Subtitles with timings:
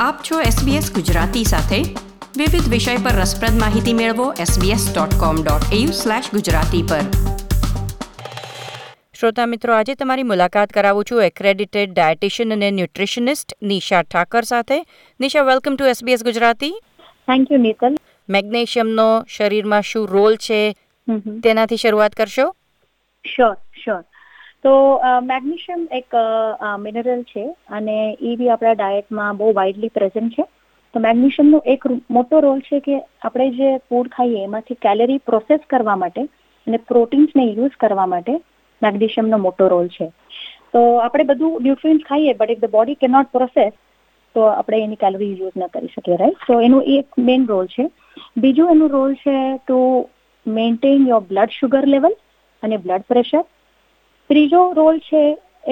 [0.00, 1.76] આપ છો SBS ગુજરાતી સાથે.
[2.36, 7.00] વિવિધ વિષય પર રસપ્રદ માહિતી મેળવો sbs.com.au/gujarati પર.
[9.20, 14.86] શ્રોતા મિત્રો આજે તમારી મુલાકાત કરાવું છું એક્રેડિટેડ ડાયટિશિયન અને ન્યુટ્રિશનિસ્ટ નિશા ઠાકર સાથે.
[15.20, 16.80] Nisha welcome to SBS Gujarati.
[17.02, 17.96] Thank you Nital
[18.28, 20.76] મેગ્નેશિયમનો શરીરમાં શું રોલ છે?
[21.44, 22.56] તેનાથી શરૂઆત કરશો?
[23.34, 24.04] શ્યોર શ્યોર
[24.68, 24.76] તો
[25.26, 26.14] મેગ્નેશિયમ એક
[26.84, 30.44] મિનરલ છે અને એ બી આપણા ડાયટમાં બહુ વાઇડલી પ્રેઝન્ટ છે.
[30.94, 31.86] તો મેગ્નેશિયમનો એક
[32.16, 37.44] મોટો રોલ છે કે આપણે જે ફૂડ ખાઈએ એમાંથી કેલરી પ્રોસેસ કરવા માટે અને પ્રોટીન્સને
[37.48, 38.32] યુઝ કરવા માટે
[38.82, 40.08] મેગ્નેશિયમનો મોટો રોલ છે.
[40.72, 43.74] તો આપણે બધું ન્યુટ્રિયન્સ ખાઈએ બટ ઇફ ધ બોડી કે નોટ પ્રોસેસ
[44.34, 47.86] તો આપણે એની કેલરી યુઝ ન કરી શકીએ રાઈટ તો એનું એક મેઇન રોલ છે.
[48.36, 49.78] બીજું એનું રોલ છે to
[50.46, 52.18] maintain your blood sugar level
[52.62, 53.44] અને બ્લડ પ્રેશર
[54.30, 55.22] ત્રીજો રોલ છે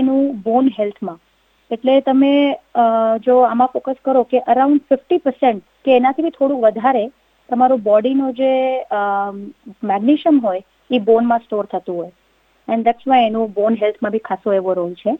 [0.01, 1.19] એનું બોન હેલ્થમાં
[1.71, 2.33] એટલે તમે
[3.27, 7.05] જો આમાં ફોકસ કરો કે અરાઉન્ડ ફિફ્ટી પર્સન્ટ કે એનાથી બી થોડું વધારે
[7.49, 8.53] તમારું બોડીનો જે
[9.91, 12.13] મેગ્નેશિયમ હોય એ બોનમાં સ્ટોર થતું હોય.
[12.69, 15.13] એન્ડ દેટ્સ વાય એનું બોન હેલ્થમાં બી ખાસો એવો રોલ છે.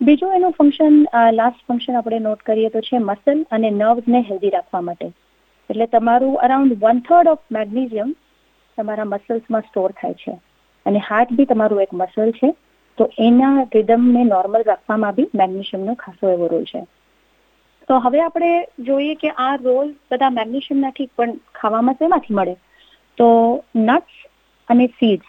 [0.00, 0.94] બીજું એનું ફંક્શન
[1.38, 5.08] લાસ્ટ ફંક્શન આપણે નોટ કરીએ તો છે મસલ અને નર્વ્સને હેલ્ધી રાખવા માટે.
[5.70, 8.16] એટલે તમારું around one third of magnesium
[8.78, 10.34] તમારા મસલ્સમાં સ્ટોર થાય છે.
[10.86, 12.50] અને હાર્ટ બી તમારું એક મસલ છે,
[12.98, 16.82] તો એના રિધમને નોર્મલ રાખવામાં બી મેગ્નેશિયમનો ખાસો એવો રોલ છે.
[17.88, 18.50] તો હવે આપણે
[18.88, 22.56] જોઈએ કે આ રોલ બધા મેગ્નેશિયમના ઠીક પણ ખાવામાં શેમાંથી મળે?
[23.18, 23.28] તો
[23.80, 24.14] નટ્સ
[24.68, 25.28] અને સીડ્સ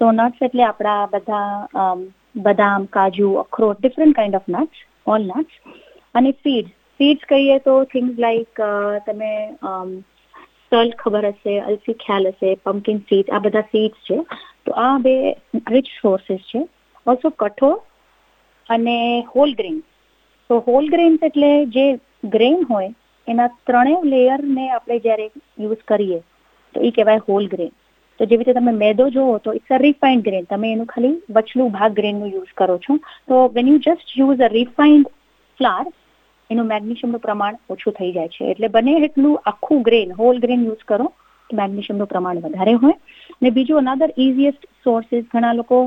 [0.00, 1.94] તો નટ્સ એટલે આપણા બધા
[2.36, 5.54] બદામ, કાજુ, અખરોટ different kind of nuts all nuts
[6.14, 8.62] અને સીડ્સ સીડ્સ કહીએ તો થિંગ્સ લાઈક
[9.06, 9.32] તમે
[10.72, 14.18] તલ ખબર હશે, અલસી ખ્યાલ હશે પમ્પકિન સીડ આ બધા સીડ્સ છે.
[14.70, 15.14] તો આ બે
[15.74, 16.62] રિચ સોર્સિસ છે.
[17.06, 17.76] ઓલ્સો કઠોળ
[18.70, 18.96] અને
[19.34, 19.78] હોલ ગ્રેન
[20.50, 21.86] તો હોલ ગ્રેન્સ એટલે જે
[22.34, 22.90] ગ્રેન હોય,
[23.26, 25.26] એના ત્રણેય લેયરને આપણે જ્યારે
[25.64, 26.18] યુઝ કરીએ,
[26.74, 27.72] તો એ કહેવાય હોલ ગ્રેન
[28.20, 31.72] તો જેવી રીતે તમે મેદો જોવો તો ઇટ્સ અ રિફાઇન્ડ ગ્રેન તમે એનું ખાલી વચલું
[31.78, 32.98] ભાગ ગ્રેનનું યુઝ કરો છો.
[33.28, 35.08] તો when you just use a refined
[35.58, 35.84] flour
[36.50, 38.50] એનું મેગ્નેશિયમનું પ્રમાણ ઓછું થઈ જાય છે.
[38.52, 41.08] એટલે બને એટલું આખું ગ્રેન હોલ ગ્રેન યુઝ કરો.
[41.54, 42.96] મેગ્નેશિયમનું પ્રમાણ વધારે હોય.
[43.42, 45.78] ને બીજું અનાદર ઇઝીએસ્ટ સોર્સિસ ઘણા લોકો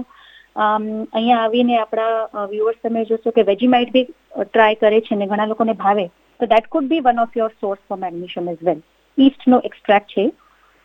[0.57, 4.05] અહીંયા આવીને આપણા વ્યુઅર્સ તમે જોશો કે વેજીમાઇટ બી
[4.43, 6.05] ટ્રાય કરે છે ને ઘણા લોકોને ભાવે.
[6.39, 8.81] તો that could be one of your source for magnesium as well
[9.17, 10.25] ઈસ્ટનો extract છે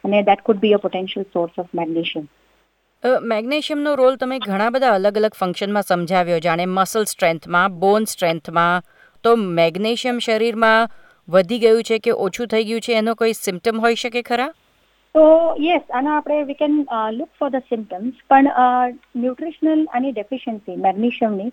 [0.05, 2.29] અને that could be a potential source of magnesium
[3.33, 6.39] મેગ્નેશિયમનો role તમે ઘણા બધા અલગ અલગ ફંક્શનમાં સમજાવ્યો.
[6.47, 8.87] જાણે મસલ સ્ટ્રેન્થમાં બોન સ્ટ્રેન્થમાં
[9.25, 10.89] તો મેગ્નેશિયમ શરીરમાં
[11.29, 12.93] વધી ગયું છે કે ઓછું થઈ ગયું છે?
[12.95, 14.51] એનો કોઈ સિમ્ટમ હોઈ શકે ખરા?
[15.15, 15.25] તો
[15.61, 16.75] યસ આના આપણે we can
[17.19, 18.49] look for the symptoms પણ
[19.23, 21.51] ન્યુટ્રિશનલ અને ડેફિશિયન્સી મેગ્નેશિયમની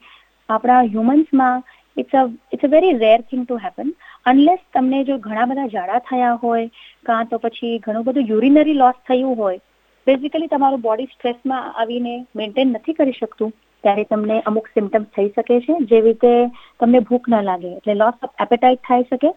[0.49, 1.63] આપણા હ્યુમન્સમાં
[1.97, 2.23] it's a
[2.55, 3.93] it's a very rare thing to happen
[4.25, 6.67] unless તમને જો ઘણા બધા ઝાડા થયા હોય,
[7.05, 9.63] કાં તો પછી ઘણું બધું યુરિનરી લોસ થયું હોય
[10.07, 15.55] બેઝિકલી તમારું બોડી સ્ટ્રેસમાં આવીને મેન્ટેન નથી કરી શકતું, ત્યારે તમને અમુક સિમ્ટમ્સ થઈ શકે
[15.65, 16.33] છે જેવી રીતે
[16.79, 19.31] તમને ભૂખ ન લાગે, એટલે લોસ ઓફ એપેટાઇટ થઈ શકે,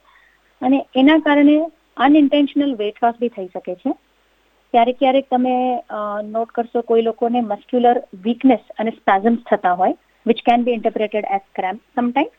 [0.63, 1.57] અને એના કારણે
[2.07, 3.95] અનઇન્ટેન્શનલ વેટ લોસ બી થઈ શકે છે.
[4.75, 5.55] ક્યારેક ક્યારેક તમે
[6.31, 11.47] નોટ કરશો કોઈ લોકોને મસ્ક્યુલર વીકનેસ અને સ્પેઝમ્સ થતા હોય which can be interpreted as
[11.55, 12.35] cramp sometime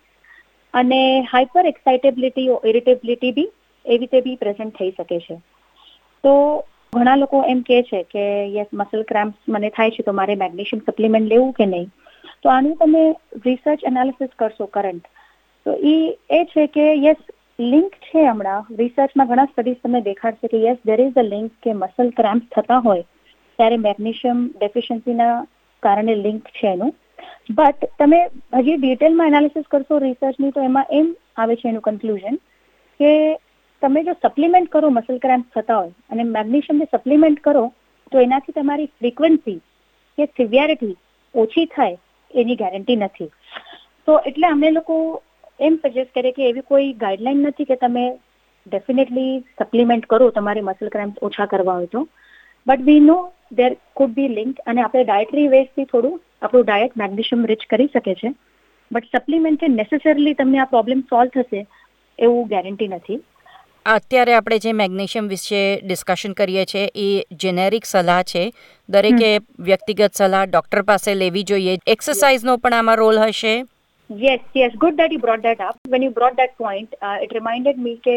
[0.73, 1.00] અને
[1.31, 3.47] હાઇપર એક્સાઇટેબિલિટી ઇરિટેબિલિટી બી
[3.85, 5.39] એવી રીતે બી પ્રેઝન્ટ થઈ શકે છે.
[6.23, 6.34] તો
[6.94, 10.85] ઘણા લોકો એમ કે છે કે યસ મસલ ક્રેમ્પ્સ મને થાય છે, તો મારે મેગ્નેશિયમ
[10.88, 11.89] સપ્લિમેન્ટ લેવું કે નહીં?
[12.44, 13.03] તો આનું તમે
[13.45, 15.06] રિસર્ચ એનાલિસિસ કરશો કરંટ
[15.66, 15.95] તો એ
[16.29, 17.22] એ છે કે યસ
[17.59, 18.68] લિંક છે હમણાં.
[18.80, 22.80] રિસર્ચમાં ઘણા સ્ટડીઝ તમને દેખાડશે કે yes there is a link કે મસલ ક્રેમ્પ થતા
[22.86, 23.03] હોય
[23.59, 25.34] ત્યારે મેગ્નેશિયમ ડેફિશિયન્સીના
[25.84, 26.94] કારણે લિંક છે એનું.
[27.58, 28.19] બટ તમે
[28.59, 32.42] હજી ડિટેલમાં એનાલિસિસ કરશો રિસર્ચની તો એમાં એમ આવે છે એનું કન્ક્લુઝન
[33.00, 33.12] કે
[33.81, 37.66] તમે જો સપ્લિમેન્ટ કરો મસલ ક્રેમ્પ થતા હોય અને મેગ્નેશિયમને સપ્લિમેન્ટ કરો,
[38.12, 39.59] તો એનાથી તમારી ફ્રીક્વન્સી
[40.18, 40.96] કે સિવિયરિટી
[41.36, 41.98] ઓછી થાય
[42.34, 43.34] એની ગેરંટી નથી.
[44.06, 44.96] તો એટલે અમે લોકો
[45.59, 48.12] એમ સજેસ્ટ કરે કે એવી કોઈ ગાઈડલાઈન નથી કે તમે
[48.68, 52.07] ડેફિનેટલી સપ્લિમેન્ટ કરો તમારે મસલ ક્રેમ્પ ઓછા કરવા હોય તો.
[52.68, 57.45] But we know there could be link અને આપણે ડાયટરી વેસ્ટથી થોડું આપણું ડાયટ મેગ્નેશિયમ
[57.45, 58.33] રિચ કરી શકે છે.
[58.92, 61.68] બટ સપ્લિમેન્ટ નેસેસરીલી તમને આ પ્રોબ્લેમ સોલ્વ થશે
[62.19, 63.19] એવું ગેરંટી નથી.
[63.86, 68.51] અત્યારે આપણે જે મેગ્નેશિયમ વિશે ડિસ્કશન કરીએ છીએ એ જેનેરિક સલાહ છે.
[68.89, 71.78] દરેકે વ્યક્તિગત સલાહ ડૉક્ટર પાસે લેવી જોઈએ.
[71.88, 73.63] એક્સરસાઇઝનો પણ આમાં રોલ હશે.
[74.09, 77.81] Yes yes good that you brought that up when you brought that point it reminded
[77.88, 78.15] me કે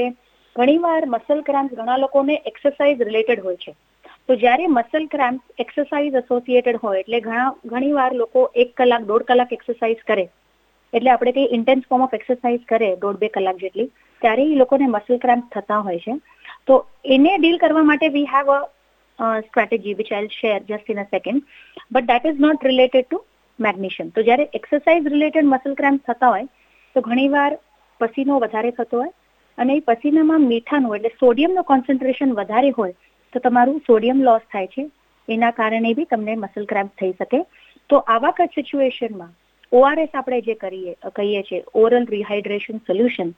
[0.57, 3.73] ઘણીવાર મસલ ક્રેમ્પ ઘણા લોકોને એક્સરસાઇઝ રિલેટેડ હોય છે.
[4.29, 9.53] તો જ્યારે મસલ ક્રેમ્પ એક્સરસાઇઝ એસોસિએટેડ હોય, એટલે ઘણા ઘણીવાર લોકો એક કલાક, દોઢ કલાક
[9.53, 10.25] એક્સરસાઇઝ કરે.
[10.93, 13.91] એટલે આપણે કંઈ ઇન્ટેન્સ ફોર્મ ઓફ એક્સરસાઇઝ કરે, દોઢ, બે કલાક જેટલી.
[14.23, 16.15] ત્યારે એ લોકોને મસલ ક્રેમ્પ થતા હોય છે.
[16.67, 16.79] તો
[17.17, 18.63] એને ડીલ કરવા માટે we have a
[19.41, 21.45] strategy which I share just in a second
[21.91, 23.21] but that is not related to
[23.61, 24.09] magnesium.
[24.09, 26.47] તો જ્યારે એક્સરસાઇઝ રિલેટેડ મસલ ક્રેમ્પ થતા હોય,
[26.95, 27.59] તો ઘણીવાર
[28.01, 29.13] પસીનો વધારે થતો હોય
[29.59, 32.95] અને એ પસીનામાં મીઠાનું એટલે સોડિયમનું કોન્સન્ટ્રેશન વધારે હોય,
[33.33, 34.91] તો તમારું સોડિયમ લોસ થાય છે.
[35.29, 37.45] એના કારણે બી તમને મસલ ક્રેમ્પ થઈ શકે.
[37.89, 39.33] તો આવા સિચ્યુએશનમાં
[39.73, 43.35] ઓઆરએસ આપણે જે કરીએ, કહીએ છીએ ઓરલ રિહાઇડ્રેશન સોલ્યુશન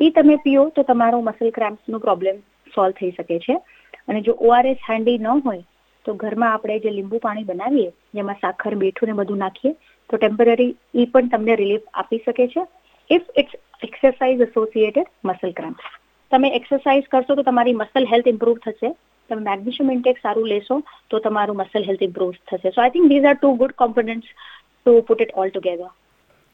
[0.00, 2.36] એ તમે પીઓ તો તમારો મસલ ક્રેમ્પ્સનો પ્રોબ્લેમ
[2.74, 3.56] સોલ્વ થઈ શકે છે.
[4.08, 5.62] અને જો ઓઆરએસ હેન્ડી ન હોય
[6.06, 9.72] તો ઘરમાં આપણે જે લીંબુ પાણી બનાવીએ જેમાં સાખર મીઠું ને બધું નાખીએ
[10.10, 12.66] તો ટેમ્પરરી એ પણ તમને રિલીફ આપી શકે છે.
[13.10, 13.54] If it's
[13.88, 15.88] exercise associated muscle cramp
[16.32, 18.90] તમે એક્સરસાઇઝ કરશો તો તમારી મસલ હેલ્થ ઇમ્પ્રૂવ થશે.
[19.30, 20.76] તમે મેગ્નેશિયમ ઇન્ટેક સારું લેશો
[21.10, 22.70] તો તમારું મસલ હેલ્થ ઇમ્પ્રૂવ થશે.
[22.70, 24.30] So I think these are two good components
[24.78, 25.90] to put it all together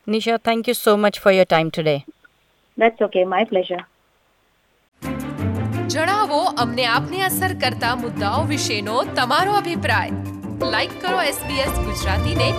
[0.06, 1.96] Nisha thank you so much for your time today
[2.78, 3.80] that's okay my pleasure
[5.92, 10.10] જણાવો અમને આપને અસર કરતા મુદ્દાઓ વિશેનો તમારો અભિપ્રાય.
[10.70, 12.52] લાઈક કરો SBS ગુજરાતીને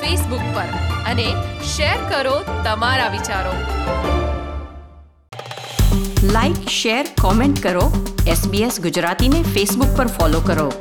[0.00, 0.64] ફેસબુક પર
[1.06, 1.26] અને
[1.76, 3.52] શેર કરો તમારા વિચારો.
[6.22, 10.72] લાઈક શેર કોમેન્ટ કરો SBS ગુજરાતીને ફેસબુક પર ફોલો કરો.